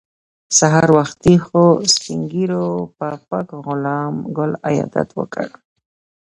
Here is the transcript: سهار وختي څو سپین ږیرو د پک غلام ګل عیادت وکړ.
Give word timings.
سهار 0.57 0.89
وختي 0.97 1.33
څو 1.47 1.63
سپین 1.93 2.19
ږیرو 2.31 2.65
د 2.99 2.99
پک 3.29 3.47
غلام 3.65 4.15
ګل 4.37 4.51
عیادت 4.69 5.09
وکړ. 5.19 5.47